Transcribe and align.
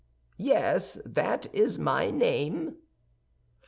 "Yes, 0.39 0.97
that 1.05 1.45
is 1.53 1.77
my 1.77 2.09
name." 2.09 2.77